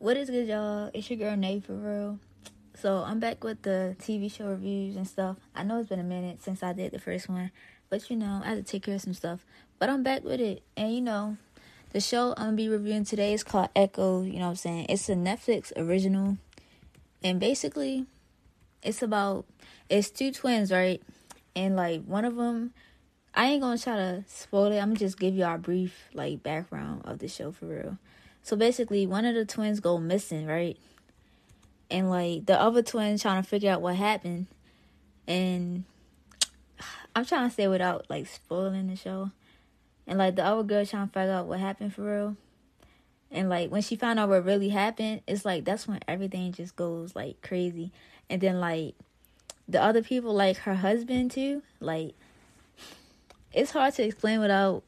[0.00, 0.90] What is good, y'all?
[0.94, 2.18] It's your girl Nate for real.
[2.74, 5.36] So I'm back with the TV show reviews and stuff.
[5.54, 7.50] I know it's been a minute since I did the first one,
[7.90, 9.44] but you know I had to take care of some stuff.
[9.78, 11.36] But I'm back with it, and you know,
[11.92, 14.22] the show I'm gonna be reviewing today is called Echo.
[14.22, 14.86] You know what I'm saying?
[14.88, 16.38] It's a Netflix original,
[17.22, 18.06] and basically,
[18.82, 19.44] it's about
[19.90, 21.02] it's two twins, right?
[21.54, 22.72] And like one of them,
[23.34, 24.78] I ain't gonna try to spoil it.
[24.78, 27.98] I'm gonna just give y'all a brief like background of the show for real.
[28.42, 30.76] So basically, one of the twins go missing, right?
[31.90, 34.46] And like the other twins trying to figure out what happened,
[35.26, 35.84] and
[37.14, 39.30] I'm trying to say without like spoiling the show.
[40.06, 42.36] And like the other girl trying to figure out what happened for real.
[43.30, 46.74] And like when she found out what really happened, it's like that's when everything just
[46.74, 47.92] goes like crazy.
[48.28, 48.94] And then like
[49.68, 52.14] the other people, like her husband too, like
[53.52, 54.82] it's hard to explain without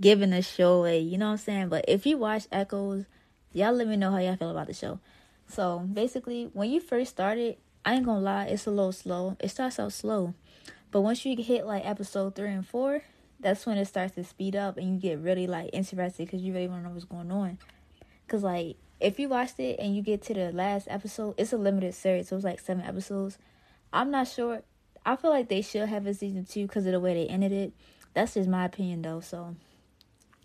[0.00, 1.68] giving the show away, you know what I'm saying?
[1.68, 3.06] But if you watch Echoes,
[3.52, 5.00] y'all let me know how y'all feel about the show.
[5.48, 9.36] So basically, when you first started, I ain't gonna lie, it's a little slow.
[9.40, 10.34] It starts out slow,
[10.90, 13.02] but once you hit like episode three and four,
[13.40, 16.52] that's when it starts to speed up and you get really like interested because you
[16.52, 17.58] really want to know what's going on.
[18.26, 21.56] Cause like if you watched it and you get to the last episode, it's a
[21.56, 23.38] limited series, so it's like seven episodes.
[23.92, 24.62] I'm not sure.
[25.06, 27.52] I feel like they should have a season two because of the way they ended
[27.52, 27.72] it.
[28.12, 29.20] That's just my opinion though.
[29.20, 29.54] So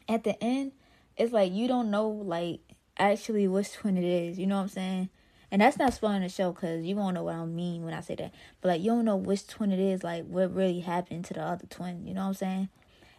[0.07, 0.71] at the end,
[1.17, 2.59] it's like you don't know like
[2.97, 4.39] actually which twin it is.
[4.39, 5.09] You know what I'm saying?
[5.51, 8.01] And that's not spoiling the show because you won't know what I mean when I
[8.01, 8.33] say that.
[8.61, 11.41] But like you don't know which twin it is, like what really happened to the
[11.41, 12.07] other twin.
[12.07, 12.69] You know what I'm saying?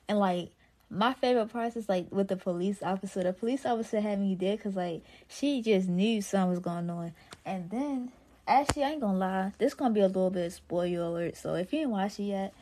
[0.09, 0.51] And like
[0.91, 3.23] my favorite part is like with the police officer.
[3.23, 7.15] The police officer had me there because like she just knew something was going on.
[7.45, 8.13] And then
[8.47, 11.37] actually I ain't gonna lie, this gonna be a little bit spoiler alert.
[11.37, 12.55] So if you ain't watched it yet,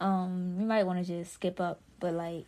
[0.00, 1.80] um, you might want to just skip up.
[2.00, 2.46] But like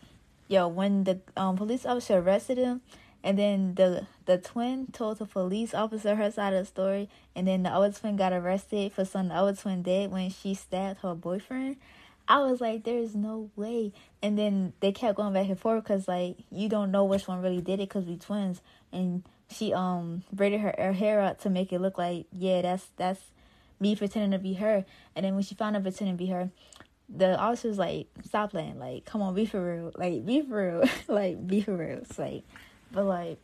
[0.51, 2.81] yo, when the um, police officer arrested him,
[3.23, 7.47] and then the the twin told the police officer her side of the story, and
[7.47, 10.99] then the other twin got arrested for something the other twin did when she stabbed
[10.99, 11.77] her boyfriend.
[12.27, 13.91] I was like, there's no way.
[14.21, 17.41] And then they kept going back and forth because like you don't know which one
[17.41, 18.61] really did it because we twins.
[18.91, 22.87] And she um braided her, her hair up to make it look like yeah that's
[22.95, 23.21] that's
[23.79, 24.85] me pretending to be her.
[25.15, 26.49] And then when she found out pretending to be her,
[27.15, 28.79] the officer was like, "Stop playing!
[28.79, 29.91] Like, come on, be for real!
[29.95, 30.89] Like, be for real!
[31.07, 32.43] like, be for real!" It's like,
[32.91, 33.37] but like,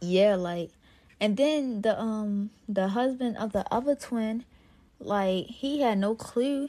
[0.00, 0.70] yeah, like,
[1.20, 4.44] and then the um the husband of the other twin,
[4.98, 6.68] like, he had no clue,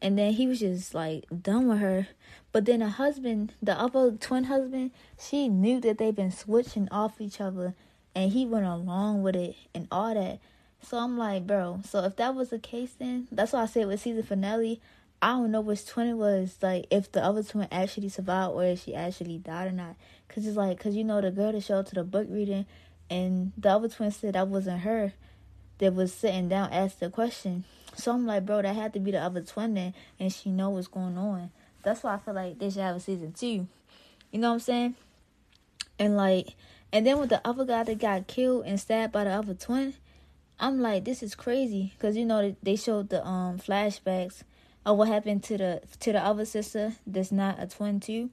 [0.00, 2.08] and then he was just like done with her.
[2.50, 7.20] But then the husband, the other twin husband, she knew that they've been switching off
[7.20, 7.74] each other,
[8.14, 10.38] and he went along with it and all that.
[10.82, 11.80] So I'm like, bro.
[11.84, 14.80] So if that was the case, then that's why I said with season finale
[15.22, 16.56] I don't know which twin it was.
[16.60, 19.94] Like if the other twin actually survived or if she actually died or not.
[20.28, 22.66] Cause it's like, cause you know the girl that showed to the book reading,
[23.08, 25.12] and the other twin said that wasn't her.
[25.78, 27.64] That was sitting down asked the question.
[27.94, 30.70] So I'm like, bro, that had to be the other twin then, and she know
[30.70, 31.50] what's going on.
[31.82, 33.68] That's why I feel like they should have a season two.
[34.32, 34.94] You know what I'm saying?
[35.98, 36.54] And like,
[36.92, 39.94] and then with the other guy that got killed and stabbed by the other twin,
[40.58, 41.92] I'm like, this is crazy.
[42.00, 44.42] Cause you know they showed the um flashbacks
[44.84, 48.30] or what happened to the to the other sister that's not a twin too.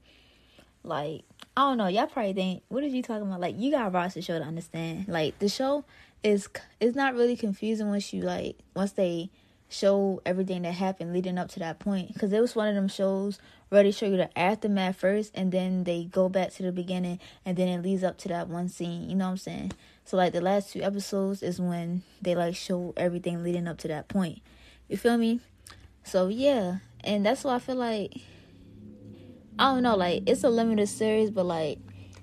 [0.82, 1.22] Like
[1.56, 3.40] I don't know, y'all probably think what are you talking about?
[3.40, 5.08] Like you gotta watch the show to understand.
[5.08, 5.84] Like the show
[6.22, 6.48] is
[6.80, 9.30] it's not really confusing once you like once they
[9.70, 12.12] show everything that happened leading up to that point.
[12.12, 15.52] Because it was one of them shows where they show you the aftermath first, and
[15.52, 18.68] then they go back to the beginning, and then it leads up to that one
[18.68, 19.08] scene.
[19.08, 19.72] You know what I'm saying?
[20.04, 23.88] So like the last two episodes is when they like show everything leading up to
[23.88, 24.42] that point.
[24.88, 25.40] You feel me?
[26.04, 28.14] So yeah, and that's why I feel like
[29.58, 31.78] I don't know, like it's a limited series, but like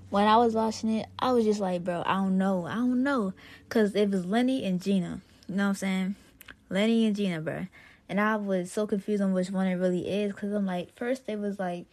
[0.09, 3.03] when I was watching it, I was just like, bro, I don't know, I don't
[3.03, 3.33] know,
[3.69, 5.21] cause it was Leni and Gina.
[5.47, 6.15] You know what I'm saying?
[6.69, 7.67] Leni and Gina, bro.
[8.09, 11.23] And I was so confused on which one it really is, cause I'm like, first
[11.27, 11.85] it was like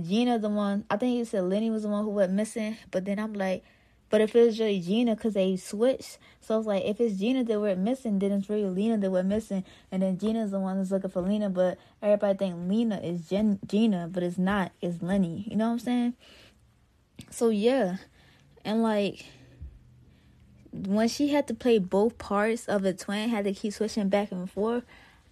[0.00, 0.84] Gina the one.
[0.90, 3.64] I think you said Leni was the one who went missing, but then I'm like,
[4.12, 7.44] but if it was really Gina, because they switched, so it's like if it's Gina
[7.44, 10.76] that we're missing, then it's really Lena that we're missing, and then Gina's the one
[10.76, 13.26] that's looking for Lena, but everybody think Lena is
[13.66, 14.72] Gina, but it's not.
[14.82, 15.46] It's Leni.
[15.48, 16.14] You know what I'm saying?
[17.30, 17.96] So yeah,
[18.66, 19.24] and like
[20.72, 24.30] when she had to play both parts of a twin, had to keep switching back
[24.30, 24.84] and forth.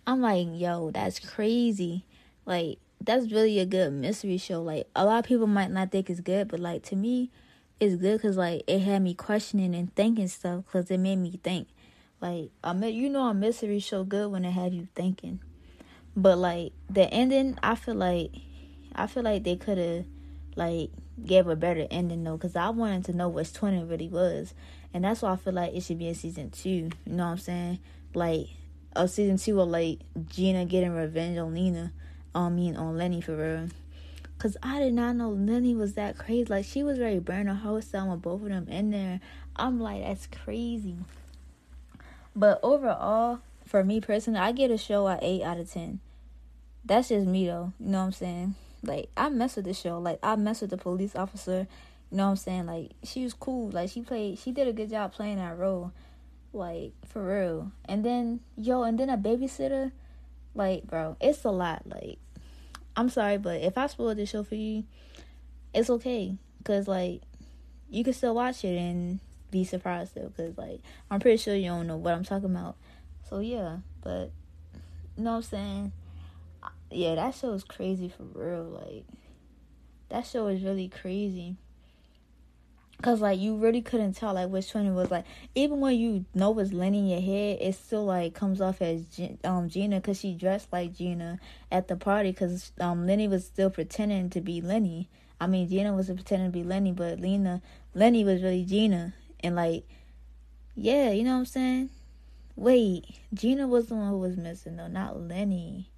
[0.07, 2.07] I'm like, yo, that's crazy.
[2.47, 4.63] Like, that's really a good mystery show.
[4.63, 7.31] Like, a lot of people might not think it's good, but like to me,
[7.81, 11.41] it's good because like it had me questioning and thinking stuff because it made me
[11.43, 11.69] think.
[12.21, 15.41] Like, I mean, you know, a mystery show good when it have you thinking.
[16.15, 18.33] But like the ending, I feel like,
[18.95, 20.05] I feel like they could have
[20.55, 20.91] like
[21.25, 24.53] gave a better ending though, because I wanted to know what twin really was,
[24.93, 26.71] and that's why I feel like it should be in season two.
[26.71, 27.79] You know what I'm saying?
[28.13, 28.49] Like,
[28.95, 31.93] a season two of like Gina getting revenge on Lena.
[32.35, 33.69] I mean on Leni for real.
[34.41, 36.47] Cause I did not know Leni was that crazy.
[36.47, 39.21] Like she was ready to burn the house down with both of them in there.
[39.55, 40.97] I'm like, that's crazy.
[42.35, 46.01] But overall, for me personally, I get a show at eight out of ten.
[46.87, 47.75] That's just me though.
[47.79, 48.55] You know what I'm saying?
[48.83, 49.99] Like I mess with the show.
[49.99, 51.67] Like I mess with the police officer.
[52.11, 52.65] You know what I'm saying?
[52.65, 53.69] Like she was cool.
[53.69, 54.39] Like she played.
[54.39, 55.93] She did a good job playing that role.
[56.55, 57.73] Like for real.
[57.85, 59.93] And then yo, and then a babysitter.
[60.55, 61.83] Like bro, it's a lot.
[61.87, 62.19] Like
[62.97, 64.85] I'm sorry, but if I spoiled the show for you,
[65.73, 66.37] it's okay.
[66.65, 67.23] Cause like
[67.89, 69.21] you can still watch it and
[69.51, 70.33] be surprised though.
[70.37, 72.77] Cause like I'm pretty sure you don't know what I'm talking about.
[73.29, 74.31] So yeah, but
[75.17, 75.93] you know what I'm saying?
[76.91, 78.65] Yeah, that show is crazy for real.
[78.65, 79.05] Like
[80.09, 81.57] that show is really crazy.
[83.03, 85.25] Cause like you really couldn't tell like which one it was like
[85.55, 89.05] even when you know it's Leni in your head it still like comes off as
[89.43, 91.41] um Gina cause she dressed like Gina
[91.73, 95.09] at the party cause um Leni was still pretending to be Leni.
[95.41, 97.63] I mean Gina was pretending to be Leni but Lena
[97.95, 99.15] Leni was really Gina.
[99.41, 99.85] And like
[100.75, 101.91] yeah you know what I'm saying?
[102.55, 105.89] Wait Gina was the one who was missing though not Leni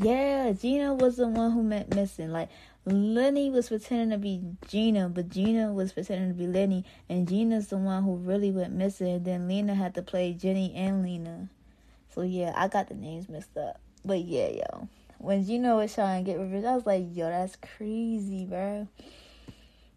[0.00, 2.48] yeah Gina was the one who went missing like
[2.84, 7.68] Leni was pretending to be Gina, but Gina was pretending to be Leni, and Gina's
[7.68, 9.06] the one who really went missing.
[9.06, 11.48] And Then Lena had to play Jenny and Lena.
[12.12, 13.80] So yeah, I got the names messed up.
[14.04, 14.88] But yeah, yo.
[15.18, 18.88] When Gina was trying to get revenge, I was like, yo, that's crazy, bro.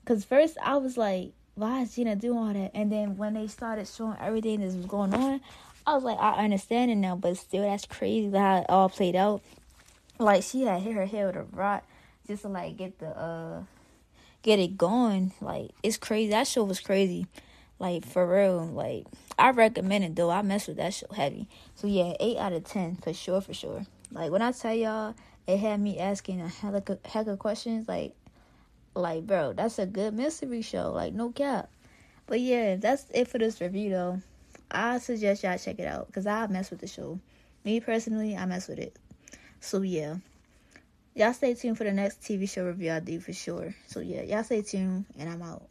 [0.06, 2.72] Cause first I was like, why is Gina doing all that?
[2.76, 5.42] And then when they started showing everything that was going on,
[5.88, 9.16] I was like, I understand it now, but still that's crazy how it all played
[9.16, 9.42] out.
[10.18, 11.82] Like she had hit her head with a
[12.28, 13.64] just to like get the uh
[14.42, 15.34] get it going.
[15.42, 16.32] Like it's crazy.
[16.32, 17.28] That show was crazy.
[17.80, 18.66] Like for real.
[18.66, 19.06] Like
[19.38, 20.30] I recommend it though.
[20.30, 21.48] I mess with that show heavy.
[21.76, 23.86] So yeah, eight out of ten for sure, for sure.
[24.12, 25.16] Like when I tell y'all,
[25.48, 27.88] it had me asking a heck of, heck of questions.
[27.88, 28.14] Like,
[28.96, 30.92] like bro, that's a good mystery show.
[30.92, 31.70] Like no cap.
[32.28, 34.22] But yeah, that's it for this review though.
[34.72, 37.20] I suggest y'all check it out because I mess with the show.
[37.64, 38.96] Me personally, I mess with it.
[39.66, 40.18] So yeah.
[41.16, 43.74] Y'all stay tuned for the next TV show review I do for sure.
[43.88, 45.64] So yeah, y'all stay tuned and I'm out.